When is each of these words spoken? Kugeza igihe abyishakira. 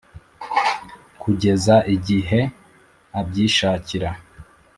Kugeza 1.21 1.75
igihe 1.95 2.39
abyishakira. 3.19 4.09